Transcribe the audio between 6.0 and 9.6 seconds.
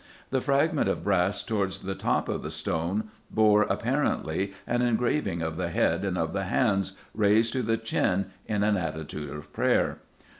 and of the hands, raised to the chin, in an attitude of